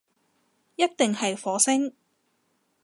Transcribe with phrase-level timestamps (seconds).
[0.77, 1.93] 一定係火星